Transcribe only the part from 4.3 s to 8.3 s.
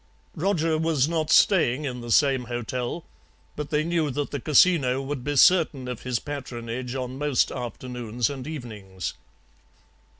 the casino would be certain of his patronage on most afternoons